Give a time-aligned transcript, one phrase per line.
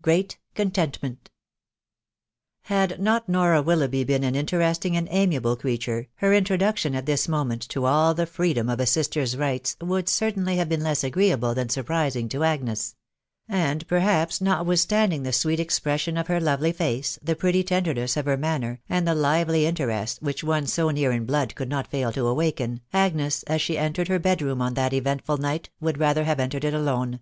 [0.00, 1.30] GREAT CONTENTMENT.
[2.62, 7.60] Had not Nora Willoughby been an interesting and amiable creature, her introduction at this moment
[7.68, 11.68] to all the freedom of a sister's rights would certainly have been less agreeable than
[11.68, 12.96] surprising to Agnes;
[13.46, 18.38] and perhaps, notwithstanding the sweet expression of her lovely face, the pretty tenderness of her
[18.38, 22.26] manner, and the lively interest which one so near in blood could not fail to
[22.26, 26.40] awaken, Agnes, as she entered 'her bed room on that eventful night, would rather have
[26.40, 27.20] entered it alone.